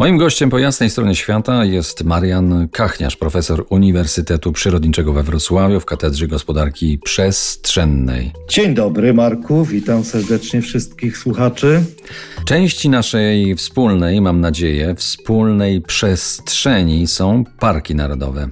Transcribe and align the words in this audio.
Moim 0.00 0.18
gościem 0.18 0.50
po 0.50 0.58
jasnej 0.58 0.90
stronie 0.90 1.14
świata 1.14 1.64
jest 1.64 2.04
Marian 2.04 2.68
Kachniarz, 2.68 3.16
profesor 3.16 3.66
Uniwersytetu 3.70 4.52
Przyrodniczego 4.52 5.12
we 5.12 5.22
Wrocławiu 5.22 5.80
w 5.80 5.84
Katedrze 5.84 6.26
Gospodarki 6.26 6.98
Przestrzennej. 6.98 8.32
Dzień 8.48 8.74
dobry, 8.74 9.14
Marku. 9.14 9.64
Witam 9.64 10.04
serdecznie 10.04 10.62
wszystkich 10.62 11.18
słuchaczy. 11.18 11.82
Części 12.44 12.88
naszej 12.88 13.54
wspólnej, 13.54 14.20
mam 14.20 14.40
nadzieję, 14.40 14.94
wspólnej 14.94 15.80
przestrzeni 15.80 17.06
są 17.06 17.44
parki 17.58 17.94
narodowe. 17.94 18.48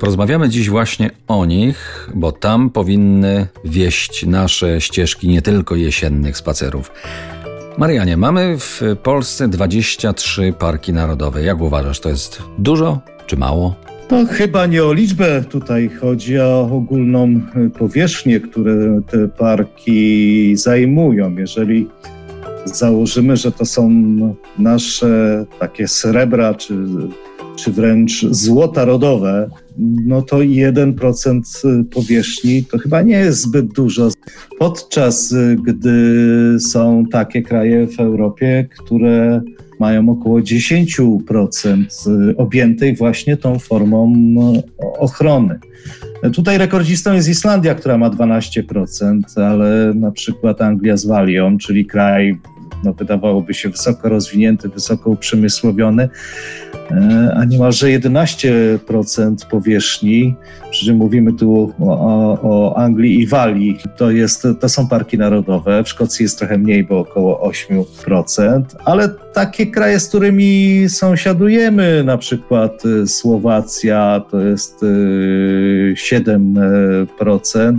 Porozmawiamy 0.00 0.48
dziś 0.48 0.70
właśnie 0.70 1.10
o 1.28 1.46
nich, 1.46 2.10
bo 2.14 2.32
tam 2.32 2.70
powinny 2.70 3.46
wieść 3.64 4.26
nasze 4.26 4.80
ścieżki 4.80 5.28
nie 5.28 5.42
tylko 5.42 5.76
jesiennych 5.76 6.36
spacerów. 6.36 6.90
Marianie, 7.78 8.16
mamy 8.16 8.56
w 8.58 8.80
Polsce 9.02 9.48
23 9.48 10.52
parki 10.58 10.92
narodowe. 10.92 11.42
Jak 11.42 11.60
uważasz, 11.60 12.00
to 12.00 12.08
jest 12.08 12.42
dużo 12.58 13.00
czy 13.26 13.36
mało? 13.36 13.74
To 14.08 14.26
chyba 14.26 14.66
nie 14.66 14.84
o 14.84 14.92
liczbę 14.92 15.44
tutaj 15.44 15.90
chodzi, 16.00 16.38
a 16.38 16.44
o 16.44 16.70
ogólną 16.72 17.40
powierzchnię, 17.78 18.40
które 18.40 19.00
te 19.10 19.28
parki 19.28 20.56
zajmują. 20.56 21.36
Jeżeli 21.36 21.88
założymy, 22.64 23.36
że 23.36 23.52
to 23.52 23.64
są 23.64 23.90
nasze 24.58 25.44
takie 25.60 25.88
srebra 25.88 26.54
czy 26.54 26.74
czy 27.56 27.72
wręcz 27.72 28.26
złota 28.30 28.84
rodowe, 28.84 29.50
no 30.06 30.22
to 30.22 30.36
1% 30.36 31.84
powierzchni 31.84 32.64
to 32.64 32.78
chyba 32.78 33.02
nie 33.02 33.16
jest 33.16 33.40
zbyt 33.42 33.66
dużo. 33.66 34.08
Podczas 34.58 35.34
gdy 35.66 36.56
są 36.60 37.04
takie 37.12 37.42
kraje 37.42 37.86
w 37.86 38.00
Europie, 38.00 38.68
które 38.78 39.42
mają 39.80 40.08
około 40.08 40.40
10% 40.40 41.84
objętej 42.36 42.96
właśnie 42.96 43.36
tą 43.36 43.58
formą 43.58 44.12
ochrony. 44.98 45.58
Tutaj 46.32 46.58
rekordzistą 46.58 47.12
jest 47.12 47.28
Islandia, 47.28 47.74
która 47.74 47.98
ma 47.98 48.10
12%, 48.10 49.20
ale 49.36 49.92
na 49.94 50.10
przykład 50.10 50.62
Anglia 50.62 50.96
z 50.96 51.06
Walią, 51.06 51.58
czyli 51.58 51.86
kraj 51.86 52.38
no, 52.84 52.92
wydawałoby 52.92 53.54
się 53.54 53.68
wysoko 53.68 54.08
rozwinięty, 54.08 54.68
wysoko 54.68 55.10
uprzemysłowiony, 55.10 56.08
e, 56.90 57.34
a 57.36 57.44
niemalże 57.44 57.86
11% 57.86 58.78
powierzchni, 59.50 60.34
przy 60.70 60.86
czym 60.86 60.96
mówimy 60.96 61.32
tu 61.32 61.72
o, 61.80 62.38
o, 62.42 62.76
Anglii 62.76 63.20
i 63.20 63.26
Walii, 63.26 63.78
to, 63.96 64.10
jest, 64.10 64.46
to 64.60 64.68
są 64.68 64.88
parki 64.88 65.18
narodowe. 65.18 65.84
W 65.84 65.88
Szkocji 65.88 66.22
jest 66.22 66.38
trochę 66.38 66.58
mniej, 66.58 66.84
bo 66.84 66.98
około 66.98 67.50
8%, 67.50 68.62
ale 68.84 69.08
takie 69.32 69.66
kraje, 69.66 70.00
z 70.00 70.08
którymi 70.08 70.84
sąsiadujemy, 70.88 72.04
na 72.04 72.18
przykład 72.18 72.82
e, 72.86 73.06
Słowacja, 73.06 74.24
to 74.30 74.40
jest 74.40 74.80
7%. 75.94 77.78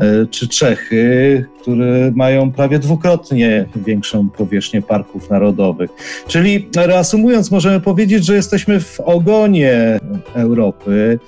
E, 0.00 0.26
czy 0.26 0.48
Czechy, 0.48 1.44
które 1.60 2.12
mają 2.14 2.52
prawie 2.52 2.78
dwukrotnie 2.78 3.66
większą 3.76 4.28
powierzchnię 4.28 4.82
parków 4.82 5.30
narodowych. 5.30 5.90
Czyli 6.26 6.68
reasumując, 6.76 7.50
możemy 7.50 7.80
powiedzieć, 7.80 8.24
że 8.24 8.34
jesteśmy 8.34 8.80
w 8.80 9.00
ogonie 9.00 10.00
Europy, 10.34 11.18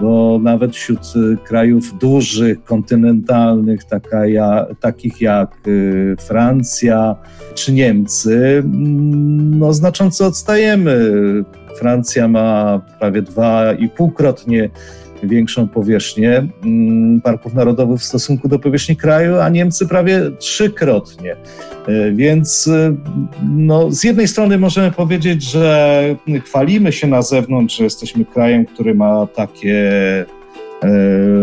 bo 0.00 0.38
nawet 0.42 0.74
wśród 0.76 1.00
krajów 1.44 1.98
dużych, 1.98 2.64
kontynentalnych, 2.64 3.84
taka 3.84 4.26
ja, 4.26 4.66
takich 4.80 5.20
jak 5.20 5.56
y, 5.66 6.16
Francja 6.20 7.16
czy 7.54 7.72
Niemcy, 7.72 8.62
mm, 8.64 9.58
no 9.58 9.72
znacząco 9.72 10.26
odstajemy. 10.26 11.12
Francja 11.78 12.28
ma 12.28 12.80
prawie 12.98 13.22
dwa 13.22 13.72
i 13.72 13.88
półkrotnie 13.88 14.70
większą 15.22 15.68
powierzchnię 15.68 16.48
mm, 16.64 17.20
parków 17.20 17.54
narodowych 17.54 18.00
w 18.00 18.04
stosunku 18.04 18.48
do 18.48 18.58
powierzchni 18.58 18.96
kraju, 18.96 19.36
a 19.36 19.48
Niemcy 19.48 19.88
prawie 19.88 20.30
trzykrotnie. 20.38 21.36
E, 21.86 22.12
więc 22.12 22.68
e, 22.68 22.96
no, 23.48 23.90
z 23.90 24.04
jednej 24.04 24.28
strony 24.28 24.58
możemy 24.58 24.90
powiedzieć, 24.90 25.42
że 25.42 26.02
chwalimy 26.44 26.92
się 26.92 27.06
na 27.06 27.22
zewnątrz, 27.22 27.76
że 27.76 27.84
jesteśmy 27.84 28.24
krajem, 28.24 28.66
który 28.66 28.94
ma 28.94 29.26
takie 29.26 29.92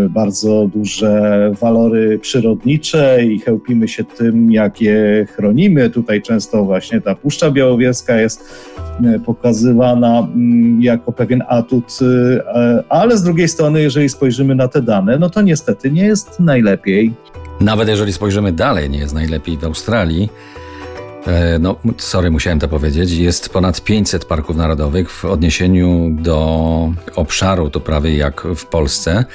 bardzo 0.09 0.69
duże 0.73 1.51
walory 1.61 2.19
przyrodnicze 2.19 3.25
i 3.25 3.39
chełpimy 3.39 3.87
się 3.87 4.03
tym, 4.03 4.51
jak 4.51 4.81
je 4.81 5.27
chronimy. 5.35 5.89
Tutaj 5.89 6.21
często 6.21 6.63
właśnie 6.63 7.01
ta 7.01 7.15
Puszcza 7.15 7.51
Białowieska 7.51 8.15
jest 8.15 8.43
e, 9.05 9.19
pokazywana 9.19 10.19
mm, 10.19 10.81
jako 10.81 11.11
pewien 11.11 11.43
atut, 11.47 11.99
e, 12.01 12.83
ale 12.89 13.17
z 13.17 13.23
drugiej 13.23 13.47
strony, 13.47 13.81
jeżeli 13.81 14.09
spojrzymy 14.09 14.55
na 14.55 14.67
te 14.67 14.81
dane, 14.81 15.17
no 15.19 15.29
to 15.29 15.41
niestety 15.41 15.91
nie 15.91 16.05
jest 16.05 16.39
najlepiej. 16.39 17.13
Nawet 17.61 17.87
jeżeli 17.87 18.13
spojrzymy 18.13 18.51
dalej, 18.51 18.89
nie 18.89 18.99
jest 18.99 19.13
najlepiej 19.13 19.57
w 19.57 19.63
Australii. 19.63 20.29
E, 21.27 21.59
no, 21.59 21.75
sorry, 21.97 22.31
musiałem 22.31 22.59
to 22.59 22.67
powiedzieć. 22.67 23.11
Jest 23.11 23.49
ponad 23.49 23.81
500 23.81 24.25
parków 24.25 24.55
narodowych 24.55 25.11
w 25.11 25.25
odniesieniu 25.25 26.09
do 26.11 26.91
obszaru, 27.15 27.69
to 27.69 27.79
prawie 27.79 28.17
jak 28.17 28.41
w 28.55 28.65
Polsce. 28.65 29.25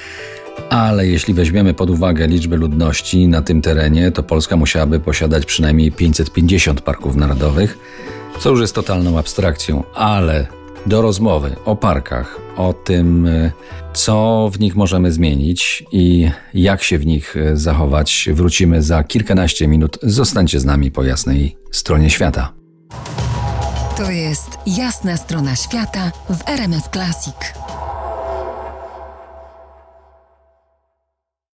Ale 0.70 1.06
jeśli 1.06 1.34
weźmiemy 1.34 1.74
pod 1.74 1.90
uwagę 1.90 2.26
liczbę 2.26 2.56
ludności 2.56 3.28
na 3.28 3.42
tym 3.42 3.62
terenie, 3.62 4.10
to 4.10 4.22
Polska 4.22 4.56
musiałaby 4.56 5.00
posiadać 5.00 5.46
przynajmniej 5.46 5.92
550 5.92 6.80
parków 6.80 7.16
narodowych, 7.16 7.78
co 8.40 8.50
już 8.50 8.60
jest 8.60 8.74
totalną 8.74 9.18
abstrakcją, 9.18 9.82
ale 9.94 10.46
do 10.86 11.02
rozmowy 11.02 11.56
o 11.64 11.76
parkach, 11.76 12.40
o 12.56 12.72
tym, 12.72 13.26
e, 13.26 13.52
co 13.94 14.48
w 14.52 14.60
nich 14.60 14.76
możemy 14.76 15.12
zmienić 15.12 15.84
i 15.92 16.30
jak 16.54 16.82
się 16.82 16.98
w 16.98 17.06
nich 17.06 17.36
e, 17.36 17.56
zachować, 17.56 18.28
wrócimy 18.32 18.82
za 18.82 19.04
kilkanaście 19.04 19.68
minut. 19.68 19.98
Zostańcie 20.02 20.60
z 20.60 20.64
nami 20.64 20.90
po 20.90 21.04
jasnej 21.04 21.56
stronie 21.70 22.10
świata. 22.10 22.52
To 23.96 24.10
jest 24.10 24.48
jasna 24.66 25.16
strona 25.16 25.56
świata 25.56 26.12
w 26.30 26.48
RMS 26.48 26.88
Classic. 26.92 27.34